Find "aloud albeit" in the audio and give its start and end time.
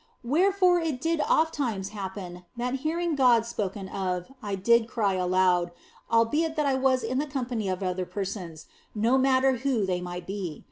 5.13-6.55